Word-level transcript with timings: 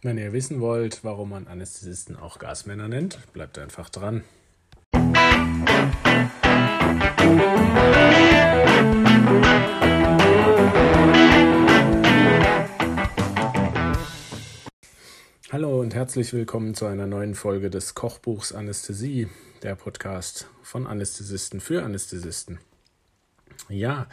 Wenn 0.00 0.16
ihr 0.16 0.32
wissen 0.32 0.60
wollt, 0.60 1.02
warum 1.02 1.30
man 1.30 1.48
Anästhesisten 1.48 2.14
auch 2.14 2.38
Gasmänner 2.38 2.86
nennt, 2.86 3.18
bleibt 3.32 3.58
einfach 3.58 3.90
dran. 3.90 4.22
Hallo 15.50 15.80
und 15.80 15.96
herzlich 15.96 16.32
willkommen 16.32 16.76
zu 16.76 16.86
einer 16.86 17.08
neuen 17.08 17.34
Folge 17.34 17.68
des 17.68 17.96
Kochbuchs 17.96 18.52
Anästhesie, 18.52 19.26
der 19.64 19.74
Podcast 19.74 20.48
von 20.62 20.86
Anästhesisten 20.86 21.60
für 21.60 21.82
Anästhesisten. 21.82 22.60
Ja, 23.68 24.06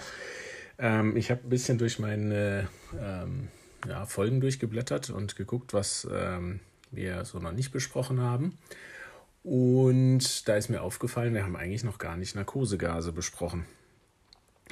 ähm, 0.79 1.15
ich 1.15 1.29
habe 1.29 1.41
ein 1.43 1.49
bisschen 1.49 1.77
durch 1.77 1.99
meine 1.99 2.69
ähm, 2.99 3.49
ja, 3.87 4.05
Folgen 4.05 4.41
durchgeblättert 4.41 5.09
und 5.09 5.35
geguckt, 5.35 5.73
was 5.73 6.07
ähm, 6.11 6.59
wir 6.91 7.25
so 7.25 7.39
noch 7.39 7.51
nicht 7.51 7.71
besprochen 7.71 8.19
haben. 8.19 8.57
Und 9.43 10.47
da 10.47 10.55
ist 10.55 10.69
mir 10.69 10.81
aufgefallen, 10.81 11.33
wir 11.33 11.43
haben 11.43 11.55
eigentlich 11.55 11.83
noch 11.83 11.99
gar 11.99 12.17
nicht 12.17 12.35
Narkosegase 12.35 13.11
besprochen. 13.11 13.65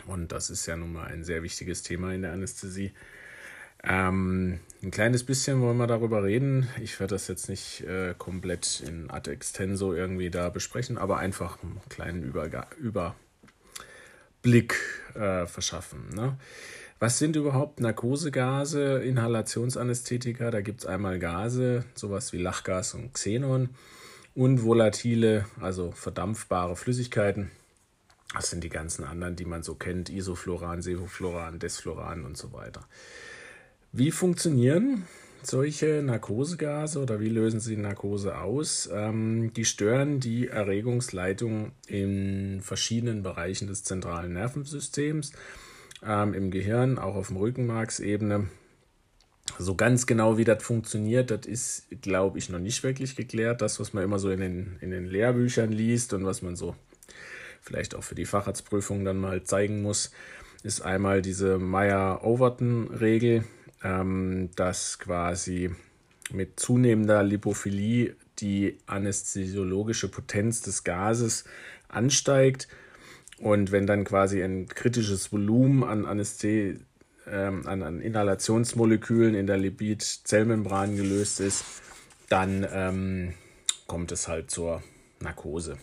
Und 0.07 0.31
das 0.31 0.49
ist 0.49 0.65
ja 0.65 0.75
nun 0.75 0.93
mal 0.93 1.05
ein 1.05 1.23
sehr 1.23 1.43
wichtiges 1.43 1.83
Thema 1.83 2.13
in 2.13 2.23
der 2.23 2.33
Anästhesie. 2.33 2.91
Ähm, 3.83 4.59
ein 4.81 4.91
kleines 4.91 5.25
bisschen 5.25 5.61
wollen 5.61 5.77
wir 5.77 5.87
darüber 5.87 6.23
reden. 6.23 6.69
Ich 6.81 6.99
werde 6.99 7.15
das 7.15 7.27
jetzt 7.27 7.49
nicht 7.49 7.81
äh, 7.81 8.15
komplett 8.17 8.81
in 8.85 9.11
ad 9.11 9.29
extenso 9.29 9.93
irgendwie 9.93 10.29
da 10.29 10.49
besprechen, 10.49 10.97
aber 10.97 11.17
einfach 11.17 11.61
einen 11.61 11.81
kleinen 11.89 12.23
Überga 12.23 12.67
Überblick 12.79 13.15
äh, 15.15 15.45
verschaffen. 15.45 16.09
Ne? 16.15 16.37
Was 16.99 17.19
sind 17.19 17.35
überhaupt 17.35 17.79
Narkosegase, 17.79 19.03
Inhalationsanästhetika? 19.03 20.51
Da 20.51 20.61
gibt 20.61 20.81
es 20.81 20.85
einmal 20.85 21.19
Gase, 21.19 21.83
sowas 21.95 22.33
wie 22.33 22.37
Lachgas 22.37 22.93
und 22.93 23.13
Xenon 23.13 23.69
und 24.35 24.63
volatile, 24.63 25.45
also 25.59 25.91
verdampfbare 25.91 26.75
Flüssigkeiten. 26.75 27.51
Das 28.33 28.49
sind 28.49 28.63
die 28.63 28.69
ganzen 28.69 29.03
anderen, 29.03 29.35
die 29.35 29.45
man 29.45 29.63
so 29.63 29.75
kennt, 29.75 30.09
Isofluran, 30.09 30.81
Sevofluran, 30.81 31.59
Desfluran 31.59 32.25
und 32.25 32.37
so 32.37 32.51
weiter. 32.53 32.87
Wie 33.91 34.09
funktionieren 34.09 35.05
solche 35.43 36.01
Narkosegase 36.01 36.99
oder 36.99 37.19
wie 37.19 37.29
lösen 37.29 37.59
sie 37.59 37.77
Narkose 37.77 38.39
aus? 38.39 38.89
Ähm, 38.91 39.53
die 39.53 39.65
stören 39.65 40.19
die 40.19 40.47
Erregungsleitung 40.47 41.73
in 41.85 42.61
verschiedenen 42.61 43.21
Bereichen 43.21 43.67
des 43.67 43.83
zentralen 43.83 44.33
Nervensystems 44.33 45.33
ähm, 46.05 46.33
im 46.33 46.51
Gehirn, 46.51 46.97
auch 46.97 47.15
auf 47.15 47.27
dem 47.27 47.37
Rückenmarksebene. 47.37 48.47
So 49.59 49.75
ganz 49.75 50.05
genau, 50.05 50.37
wie 50.37 50.45
das 50.45 50.63
funktioniert, 50.63 51.29
das 51.29 51.45
ist, 51.45 51.87
glaube 52.01 52.37
ich, 52.39 52.49
noch 52.49 52.59
nicht 52.59 52.83
wirklich 52.83 53.15
geklärt. 53.15 53.61
Das, 53.61 53.79
was 53.79 53.93
man 53.93 54.03
immer 54.03 54.19
so 54.19 54.29
in 54.29 54.39
den, 54.39 54.77
in 54.79 54.91
den 54.91 55.05
Lehrbüchern 55.05 55.71
liest 55.71 56.13
und 56.13 56.25
was 56.25 56.41
man 56.41 56.55
so 56.55 56.75
vielleicht 57.61 57.95
auch 57.95 58.03
für 58.03 58.15
die 58.15 58.25
Facharztprüfung 58.25 59.05
dann 59.05 59.17
mal 59.17 59.43
zeigen 59.43 59.81
muss, 59.81 60.11
ist 60.63 60.81
einmal 60.81 61.21
diese 61.21 61.59
Meyer-Overton-Regel, 61.59 63.43
ähm, 63.83 64.49
dass 64.55 64.97
quasi 64.99 65.71
mit 66.31 66.59
zunehmender 66.59 67.21
Lipophilie 67.21 68.15
die 68.39 68.77
anästhesiologische 68.85 70.09
Potenz 70.09 70.61
des 70.61 70.83
Gases 70.83 71.43
ansteigt 71.89 72.67
und 73.43 73.73
wenn 73.73 73.85
dann 73.85 74.05
quasi 74.05 74.41
ein 74.41 74.67
kritisches 74.67 75.33
Volumen 75.33 75.83
an 75.83 76.05
Anästhe 76.05 76.79
ähm, 77.27 77.67
an, 77.67 77.83
an 77.83 77.99
Inhalationsmolekülen 78.01 79.35
in 79.35 79.47
der 79.47 79.57
Lipid-Zellmembran 79.57 80.95
gelöst 80.95 81.41
ist, 81.41 81.65
dann 82.29 82.65
ähm, 82.71 83.33
kommt 83.85 84.13
es 84.13 84.29
halt 84.29 84.49
zur 84.49 84.81
Narkose. 85.19 85.77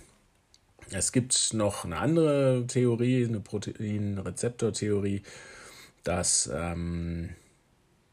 Es 0.91 1.13
gibt 1.13 1.53
noch 1.53 1.85
eine 1.85 1.99
andere 1.99 2.65
Theorie, 2.67 3.27
eine 3.27 3.41
Proteinrezeptortheorie, 3.41 5.23
dass 6.03 6.51
ähm, 6.53 7.31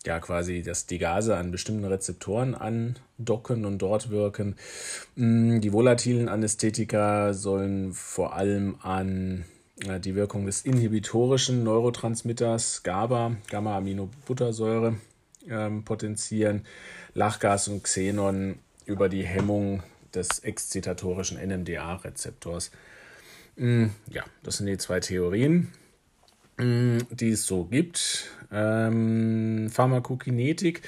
ja 0.08 0.20
quasi, 0.20 0.64
dass 0.64 0.88
die 0.88 0.98
Gase 0.98 1.38
an 1.38 1.52
bestimmten 1.52 1.86
Rezeptoren 1.86 2.56
andocken 2.56 3.66
und 3.66 3.78
dort 3.78 4.10
wirken. 4.10 4.56
Mm, 5.16 5.60
die 5.60 5.72
volatilen 5.72 6.30
Anästhetika 6.30 7.34
sollen 7.34 7.94
vor 7.94 8.34
allem 8.34 8.78
an 8.82 9.46
die 10.04 10.16
Wirkung 10.16 10.48
des 10.48 10.62
inhibitorischen 10.62 11.64
Neurotransmitters 11.64 12.82
GABA, 12.82 13.36
Gamma-Aminobuttersäure, 13.50 14.96
ähm, 15.48 15.84
potenzieren. 15.84 16.66
Lachgas 17.14 17.68
und 17.68 17.84
Xenon 17.84 18.58
über 18.86 19.08
die 19.08 19.24
Hemmung 19.24 19.84
des 20.14 20.40
exzitatorischen 20.40 21.38
NMDA-Rezeptors. 21.38 22.72
Mm, 23.56 23.88
ja, 24.10 24.24
das 24.44 24.58
sind 24.58 24.68
die 24.68 24.78
zwei 24.78 25.00
Theorien, 25.00 25.72
die 26.60 27.30
es 27.30 27.46
so 27.46 27.66
gibt. 27.66 28.32
Ähm, 28.52 29.70
Pharmakokinetik 29.70 30.82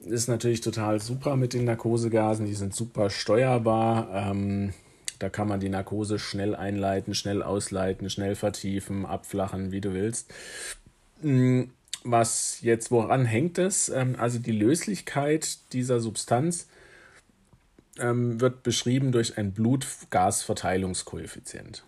ist 0.00 0.28
natürlich 0.28 0.60
total 0.60 1.00
super 1.00 1.36
mit 1.36 1.54
den 1.54 1.64
Narkosegasen, 1.64 2.46
die 2.46 2.54
sind 2.54 2.74
super 2.74 3.10
steuerbar. 3.10 4.08
Ähm, 4.12 4.72
da 5.18 5.28
kann 5.28 5.48
man 5.48 5.60
die 5.60 5.68
Narkose 5.68 6.18
schnell 6.18 6.54
einleiten, 6.54 7.14
schnell 7.14 7.42
ausleiten, 7.42 8.08
schnell 8.10 8.36
vertiefen, 8.36 9.04
abflachen, 9.04 9.72
wie 9.72 9.80
du 9.80 9.94
willst. 9.94 10.32
Mm, 11.22 11.64
was 12.04 12.58
jetzt, 12.62 12.90
woran 12.90 13.24
hängt 13.24 13.58
es? 13.58 13.88
Ähm, 13.88 14.16
also 14.18 14.38
die 14.38 14.52
Löslichkeit 14.52 15.58
dieser 15.72 16.00
Substanz 16.00 16.68
ähm, 17.98 18.40
wird 18.40 18.62
beschrieben 18.62 19.10
durch 19.10 19.38
ein 19.38 19.52
Blutgasverteilungskoeffizient. 19.52 21.82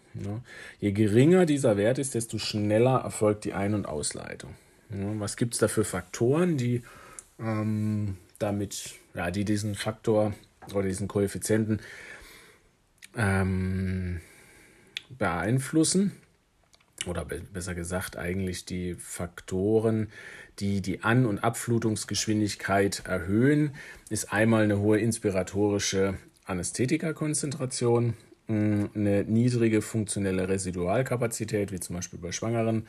Je 0.81 0.93
geringer 0.93 1.47
dieser 1.47 1.77
Wert 1.77 1.99
ist, 1.99 2.15
desto 2.15 2.39
schneller 2.39 3.01
erfolgt 3.03 3.45
die 3.45 3.53
Ein- 3.53 3.75
und 3.75 3.87
Ausleitung. 3.87 4.55
Was 4.89 5.37
gibt 5.37 5.55
es 5.55 5.61
da 5.61 5.69
für 5.69 5.85
Faktoren, 5.85 6.57
die 6.57 6.83
ähm, 7.39 8.17
damit, 8.39 8.95
ja, 9.15 9.31
die 9.31 9.45
diesen 9.45 9.77
Faktor 9.77 10.35
oder 10.75 10.89
diesen 10.89 11.07
Koeffizienten 11.07 11.81
ähm, 13.17 14.21
beeinflussen? 15.11 16.13
Oder 17.07 17.25
besser 17.25 17.75
gesagt, 17.75 18.19
eigentlich 18.19 18.67
die 18.67 18.95
Faktoren, 18.95 20.09
die 20.59 20.83
die 20.83 21.03
An- 21.03 21.25
und 21.25 21.39
Abflutungsgeschwindigkeit 21.39 23.05
erhöhen, 23.07 23.75
ist 24.11 24.33
einmal 24.33 24.65
eine 24.65 24.81
hohe 24.81 24.99
inspiratorische 24.99 26.19
Anästhetikerkonzentration, 26.45 28.15
eine 28.51 29.25
niedrige 29.25 29.83
funktionelle 29.83 30.49
Residualkapazität, 30.49 31.73
wie 31.73 31.81
zum 31.81 31.97
Beispiel 31.97 32.19
bei 32.19 32.33
Schwangeren, 32.33 32.87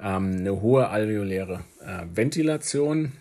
ähm, 0.00 0.36
eine 0.38 0.60
hohe 0.60 0.88
alveoläre 0.88 1.64
äh, 1.80 2.04
Ventilation. 2.12 3.12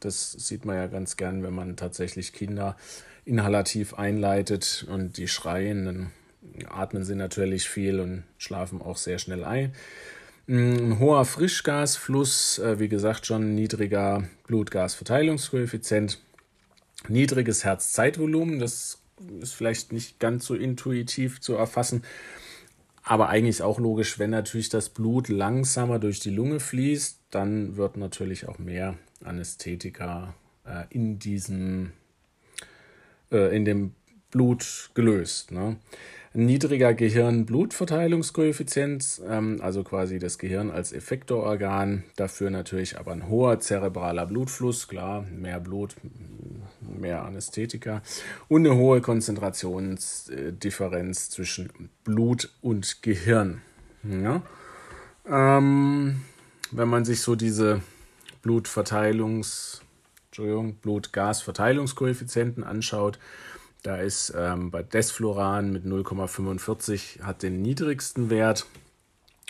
Das 0.00 0.32
sieht 0.32 0.64
man 0.64 0.76
ja 0.76 0.86
ganz 0.86 1.16
gern, 1.16 1.42
wenn 1.42 1.54
man 1.54 1.76
tatsächlich 1.76 2.32
Kinder 2.32 2.76
inhalativ 3.24 3.94
einleitet 3.94 4.86
und 4.88 5.16
die 5.16 5.28
schreien, 5.28 5.84
dann 5.84 6.10
atmen 6.68 7.04
sie 7.04 7.16
natürlich 7.16 7.68
viel 7.68 8.00
und 8.00 8.22
schlafen 8.38 8.80
auch 8.80 8.96
sehr 8.96 9.18
schnell 9.18 9.44
ein. 9.44 9.72
Ein 10.48 11.00
hoher 11.00 11.24
Frischgasfluss, 11.24 12.60
äh, 12.60 12.78
wie 12.78 12.88
gesagt, 12.88 13.26
schon 13.26 13.54
niedriger 13.54 14.28
Blutgasverteilungskoeffizient, 14.46 16.20
niedriges 17.08 17.64
Herzzeitvolumen, 17.64 18.60
das 18.60 19.02
ist 19.40 19.54
vielleicht 19.54 19.92
nicht 19.92 20.20
ganz 20.20 20.46
so 20.46 20.54
intuitiv 20.54 21.40
zu 21.40 21.54
erfassen, 21.54 22.02
aber 23.02 23.28
eigentlich 23.28 23.62
auch 23.62 23.78
logisch, 23.78 24.18
wenn 24.18 24.30
natürlich 24.30 24.68
das 24.68 24.88
Blut 24.88 25.28
langsamer 25.28 26.00
durch 26.00 26.18
die 26.18 26.30
Lunge 26.30 26.58
fließt, 26.58 27.20
dann 27.30 27.76
wird 27.76 27.96
natürlich 27.96 28.48
auch 28.48 28.58
mehr 28.58 28.96
Anästhetika 29.24 30.34
äh, 30.64 30.84
in 30.90 31.20
diesem 31.20 31.92
äh, 33.30 33.56
in 33.56 33.64
dem 33.64 33.94
Blut 34.30 34.90
gelöst. 34.94 35.50
Ne? 35.52 35.76
Niedriger 36.34 36.92
Gehirn-Blutverteilungskoeffizient, 36.94 39.22
ähm, 39.26 39.60
also 39.62 39.84
quasi 39.84 40.18
das 40.18 40.38
Gehirn 40.38 40.70
als 40.70 40.92
Effektororgan, 40.92 42.02
dafür 42.16 42.50
natürlich 42.50 42.98
aber 42.98 43.12
ein 43.12 43.28
hoher 43.28 43.60
zerebraler 43.60 44.26
Blutfluss, 44.26 44.88
klar, 44.88 45.22
mehr 45.22 45.60
Blut, 45.60 45.94
mehr 46.96 47.24
Anästhetika 47.24 48.02
und 48.48 48.66
eine 48.66 48.76
hohe 48.76 49.00
Konzentrationsdifferenz 49.00 51.30
zwischen 51.30 51.90
Blut 52.04 52.50
und 52.60 53.02
Gehirn. 53.02 53.62
Ja? 54.02 54.42
Ähm, 55.26 56.20
wenn 56.70 56.88
man 56.88 57.04
sich 57.04 57.20
so 57.20 57.34
diese 57.34 57.82
Blutverteilungs- 58.44 59.80
Entschuldigung, 60.26 60.74
Blutgasverteilungskoeffizienten 60.76 62.62
anschaut, 62.62 63.18
da 63.82 63.96
ist 63.96 64.34
ähm, 64.36 64.70
bei 64.70 64.82
Desfluran 64.82 65.72
mit 65.72 65.84
0,45 65.84 67.22
hat 67.22 67.42
den 67.42 67.62
niedrigsten 67.62 68.30
Wert 68.30 68.66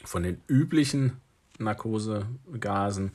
von 0.05 0.23
den 0.23 0.41
üblichen 0.47 1.21
Narkosegasen. 1.59 3.13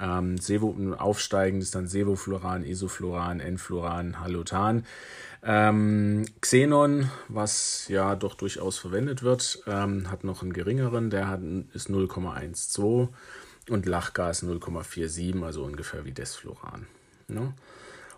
Ähm, 0.00 0.38
Sevo, 0.38 0.76
aufsteigend 0.98 1.62
ist 1.62 1.74
dann 1.74 1.86
Sevofluran, 1.86 2.64
Isofluran, 2.64 3.40
Enfluran, 3.40 4.20
Halutan. 4.20 4.84
Ähm, 5.44 6.24
Xenon, 6.40 7.10
was 7.28 7.88
ja 7.88 8.14
doch 8.14 8.34
durchaus 8.34 8.78
verwendet 8.78 9.22
wird, 9.22 9.62
ähm, 9.66 10.10
hat 10.10 10.24
noch 10.24 10.42
einen 10.42 10.52
geringeren, 10.52 11.10
der 11.10 11.28
hat, 11.28 11.40
ist 11.74 11.90
0,12 11.90 13.08
und 13.68 13.86
Lachgas 13.86 14.44
0,47, 14.44 15.42
also 15.44 15.64
ungefähr 15.64 16.04
wie 16.04 16.12
Desfluran. 16.12 16.86
Ne? 17.28 17.54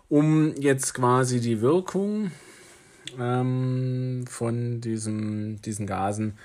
Um 0.07 0.53
jetzt 0.55 0.93
quasi 0.93 1.39
die 1.39 1.61
Wirkung 1.61 2.31
ähm, 3.19 4.25
von 4.27 4.81
diesem, 4.81 5.61
diesen 5.61 5.87
Gasen 5.87 6.37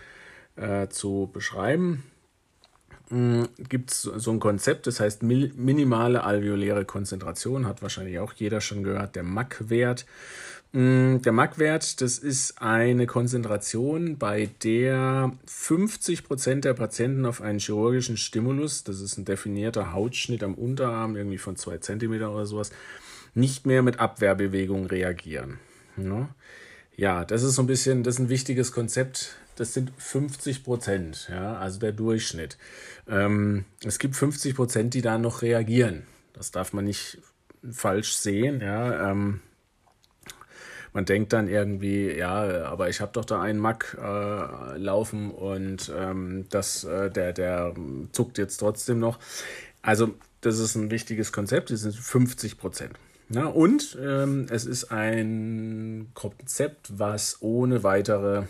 äh, 0.56 0.88
zu 0.88 1.29
beschreiben, 1.33 2.05
gibt 3.69 3.91
es 3.91 4.03
so 4.03 4.31
ein 4.31 4.39
Konzept, 4.39 4.87
das 4.87 5.01
heißt 5.01 5.23
minimale 5.23 6.23
alveoläre 6.23 6.85
Konzentration, 6.85 7.67
hat 7.67 7.83
wahrscheinlich 7.83 8.21
auch 8.21 8.33
jeder 8.35 8.61
schon 8.61 8.85
gehört, 8.85 9.17
der 9.17 9.25
Mack-Wert. 9.25 10.07
Hm, 10.73 11.21
der 11.23 11.33
Mack-Wert, 11.33 12.01
das 12.01 12.19
ist 12.19 12.62
eine 12.62 13.07
Konzentration, 13.07 14.17
bei 14.17 14.51
der 14.62 15.33
50 15.47 16.23
Prozent 16.23 16.65
der 16.65 16.75
Patienten 16.75 17.27
auf 17.27 17.43
einen 17.43 17.59
chirurgischen 17.59 18.17
Stimulus, 18.17 18.85
das 18.85 19.01
ist 19.01 19.19
ein 19.19 19.25
definierter 19.25 19.93
Hautschnitt 19.93 20.45
am 20.45 20.55
Unterarm, 20.55 21.17
irgendwie 21.17 21.39
von 21.39 21.57
zwei 21.57 21.79
Zentimeter 21.79 22.33
oder 22.33 22.47
sowas, 22.47 22.71
nicht 23.35 23.67
mehr 23.67 23.83
mit 23.83 23.99
Abwehrbewegungen 23.99 24.87
reagieren. 24.87 25.59
Ja, 26.97 27.25
das 27.25 27.43
ist 27.43 27.57
so 27.57 27.62
ein 27.62 27.67
bisschen, 27.67 28.05
das 28.05 28.15
ist 28.17 28.21
ein 28.21 28.29
wichtiges 28.29 28.71
Konzept. 28.71 29.37
Das 29.61 29.75
sind 29.75 29.93
50 29.99 30.65
Prozent, 30.65 31.29
ja, 31.31 31.59
also 31.59 31.79
der 31.81 31.93
Durchschnitt. 31.93 32.57
Ähm, 33.07 33.67
es 33.85 33.99
gibt 33.99 34.17
50 34.17 34.55
Prozent, 34.55 34.95
die 34.95 35.03
da 35.03 35.19
noch 35.19 35.43
reagieren. 35.43 36.05
Das 36.33 36.51
darf 36.51 36.73
man 36.73 36.87
nicht 36.87 37.19
falsch 37.71 38.15
sehen, 38.15 38.62
ja. 38.62 39.11
Ähm, 39.11 39.41
man 40.95 41.05
denkt 41.05 41.35
dann 41.35 41.47
irgendwie, 41.47 42.11
ja, 42.11 42.65
aber 42.69 42.89
ich 42.89 43.03
habe 43.03 43.12
doch 43.12 43.27
da 43.27 43.43
einen 43.43 43.59
Mack 43.59 43.99
äh, 44.01 44.79
laufen 44.79 45.31
und 45.31 45.93
ähm, 45.95 46.47
das, 46.49 46.85
äh, 46.85 47.11
der, 47.11 47.35
der 47.35 47.75
zuckt 48.12 48.39
jetzt 48.39 48.57
trotzdem 48.57 48.99
noch. 48.99 49.19
Also, 49.83 50.15
das 50.41 50.59
ist 50.59 50.75
ein 50.75 50.91
wichtiges 50.91 51.33
Konzept, 51.33 51.71
das 51.71 51.81
sind 51.81 51.95
50 51.95 52.57
Prozent. 52.57 52.95
Ja, 53.29 53.45
und 53.45 53.99
ähm, 54.03 54.47
es 54.49 54.65
ist 54.65 54.91
ein 54.91 56.12
Konzept, 56.15 56.99
was 56.99 57.43
ohne 57.43 57.83
weitere 57.83 58.45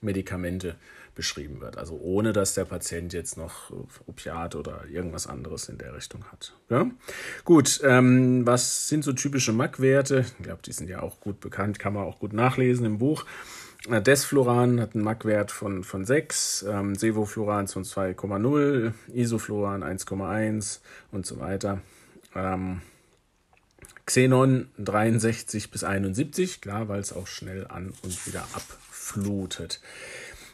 Medikamente 0.00 0.76
beschrieben 1.18 1.60
wird. 1.60 1.76
Also 1.76 1.98
ohne, 2.00 2.32
dass 2.32 2.54
der 2.54 2.64
Patient 2.64 3.12
jetzt 3.12 3.36
noch 3.36 3.72
Opiat 4.06 4.54
oder 4.54 4.84
irgendwas 4.88 5.26
anderes 5.26 5.68
in 5.68 5.76
der 5.76 5.94
Richtung 5.96 6.24
hat. 6.30 6.54
Ja? 6.70 6.88
Gut, 7.44 7.80
ähm, 7.82 8.46
was 8.46 8.88
sind 8.88 9.02
so 9.02 9.12
typische 9.12 9.52
MAC-Werte? 9.52 10.24
Ich 10.38 10.44
glaube, 10.44 10.62
die 10.64 10.72
sind 10.72 10.88
ja 10.88 11.02
auch 11.02 11.18
gut 11.20 11.40
bekannt, 11.40 11.80
kann 11.80 11.94
man 11.94 12.04
auch 12.04 12.20
gut 12.20 12.32
nachlesen 12.32 12.86
im 12.86 12.98
Buch. 12.98 13.24
Äh, 13.90 14.00
Desfluran 14.00 14.80
hat 14.80 14.94
einen 14.94 15.02
MAC-Wert 15.02 15.50
von, 15.50 15.82
von 15.82 16.04
6, 16.04 16.66
ähm, 16.68 16.94
Sevofluran 16.94 17.66
von 17.66 17.82
2,0, 17.82 18.92
Isofluran 19.12 19.82
1,1 19.82 20.78
und 21.10 21.26
so 21.26 21.40
weiter. 21.40 21.80
Ähm, 22.36 22.80
Xenon 24.06 24.68
63 24.78 25.72
bis 25.72 25.82
71, 25.82 26.60
klar, 26.60 26.88
weil 26.88 27.00
es 27.00 27.12
auch 27.12 27.26
schnell 27.26 27.66
an 27.66 27.92
und 28.02 28.26
wieder 28.26 28.42
abflutet. 28.42 28.87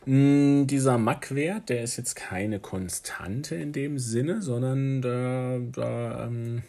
Hm, 0.04 0.66
dieser 0.66 0.98
Mack-Wert, 0.98 1.68
der 1.68 1.82
ist 1.82 1.96
jetzt 1.96 2.14
keine 2.14 2.60
Konstante 2.60 3.54
in 3.54 3.72
dem 3.72 3.98
Sinne, 3.98 4.42
sondern 4.42 5.00
da, 5.00 5.58
da, 5.72 6.26
ähm, 6.26 6.62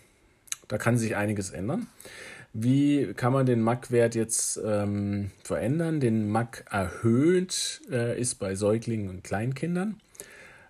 da 0.68 0.78
kann 0.78 0.98
sich 0.98 1.16
einiges 1.16 1.50
ändern. 1.50 1.88
Wie 2.54 3.14
kann 3.14 3.34
man 3.34 3.46
den 3.46 3.62
Mack-Wert 3.62 4.16
jetzt 4.16 4.58
ähm, 4.66 5.32
verändern? 5.44 6.00
Den 6.00 6.30
Mack 6.30 6.64
erhöht 6.72 7.82
äh, 7.92 8.20
ist 8.20 8.36
bei 8.36 8.56
Säuglingen 8.56 9.10
und 9.10 9.26
Kleinkindern. 9.26 10.00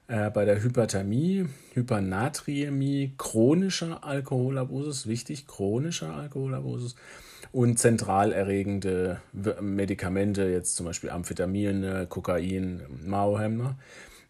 Äh, 0.08 0.32
bei 0.32 0.46
der 0.46 0.64
Hyperthermie, 0.64 1.46
Hypernatriämie, 1.74 3.14
chronischer 3.18 4.04
Alkoholabusus, 4.04 5.08
wichtig, 5.08 5.48
chronischer 5.48 6.14
Alkoholabusus, 6.16 6.96
und 7.52 7.80
zentral 7.80 8.32
erregende 8.32 9.22
Medikamente, 9.62 10.46
jetzt 10.46 10.76
zum 10.76 10.86
Beispiel 10.86 11.10
Amphetamine, 11.10 12.08
Kokain, 12.08 12.82
Mauhemmer. 13.06 13.78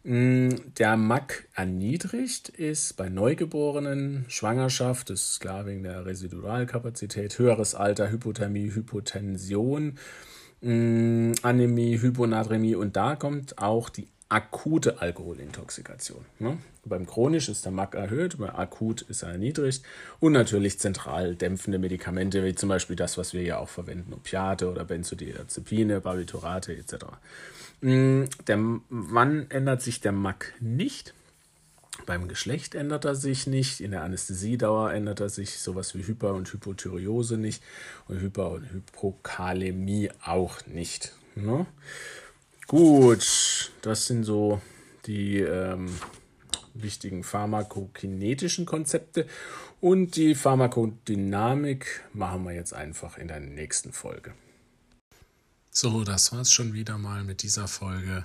Mm, 0.04 0.50
der 0.78 0.96
MAC 0.96 1.48
erniedrigt 1.54 2.48
ist 2.48 2.96
bei 2.96 3.08
Neugeborenen, 3.08 4.24
Schwangerschaft, 4.28 5.10
das 5.10 5.32
ist 5.32 5.40
klar 5.40 5.66
wegen 5.66 5.82
der 5.82 6.06
Residualkapazität, 6.06 7.36
höheres 7.40 7.74
Alter, 7.74 8.12
Hypothermie, 8.12 8.72
Hypotension, 8.72 9.98
mm, 10.60 11.32
Anämie, 11.42 12.00
Hyponatremie 12.00 12.76
und 12.76 12.94
da 12.94 13.16
kommt 13.16 13.58
auch 13.58 13.88
die 13.88 14.06
akute 14.28 15.00
Alkoholintoxikation. 15.00 16.24
Ne? 16.38 16.58
Beim 16.84 17.06
chronisch 17.06 17.48
ist 17.48 17.64
der 17.64 17.72
MAC 17.72 17.94
erhöht, 17.94 18.38
bei 18.38 18.52
akut 18.52 19.02
ist 19.02 19.22
er 19.22 19.30
erniedrigt 19.30 19.84
und 20.18 20.32
natürlich 20.32 20.78
zentral 20.78 21.36
dämpfende 21.36 21.78
Medikamente, 21.78 22.44
wie 22.44 22.54
zum 22.54 22.68
Beispiel 22.68 22.96
das, 22.96 23.18
was 23.18 23.34
wir 23.34 23.42
ja 23.42 23.58
auch 23.58 23.68
verwenden, 23.68 24.12
Opiate 24.12 24.70
oder 24.70 24.84
Benzodiazepine, 24.84 26.00
Barbiturate 26.00 26.76
etc. 26.76 27.06
Mm, 27.82 28.24
der 28.46 28.56
Mann 28.88 29.46
ändert 29.50 29.82
sich 29.82 30.00
der 30.00 30.12
MAC 30.12 30.54
nicht. 30.60 31.14
Beim 32.04 32.28
Geschlecht 32.28 32.74
ändert 32.74 33.04
er 33.04 33.14
sich 33.14 33.46
nicht, 33.46 33.80
in 33.80 33.92
der 33.92 34.02
Anästhesiedauer 34.02 34.92
ändert 34.92 35.20
er 35.20 35.28
sich 35.28 35.58
sowas 35.58 35.94
wie 35.94 36.02
Hyper- 36.02 36.34
und 36.34 36.52
Hypothyreose 36.52 37.38
nicht 37.38 37.62
und 38.06 38.20
Hyper- 38.20 38.50
und 38.50 38.70
Hypokalämie 38.70 40.10
auch 40.22 40.66
nicht. 40.66 41.14
Ne? 41.36 41.66
Gut, 42.66 43.70
das 43.82 44.06
sind 44.06 44.24
so 44.24 44.60
die 45.06 45.38
ähm, 45.38 45.88
wichtigen 46.74 47.22
pharmakokinetischen 47.22 48.66
Konzepte 48.66 49.28
und 49.80 50.16
die 50.16 50.34
Pharmakodynamik 50.34 52.04
machen 52.12 52.44
wir 52.44 52.54
jetzt 52.54 52.74
einfach 52.74 53.18
in 53.18 53.28
der 53.28 53.38
nächsten 53.38 53.92
Folge. 53.92 54.34
So, 55.70 56.02
das 56.02 56.32
war's 56.32 56.52
schon 56.52 56.72
wieder 56.72 56.98
mal 56.98 57.22
mit 57.22 57.42
dieser 57.42 57.68
Folge. 57.68 58.24